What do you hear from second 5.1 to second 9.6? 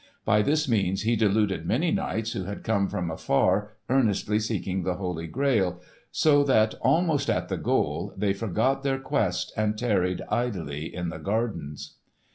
Grail, so that, almost at the goal, they forgot their quest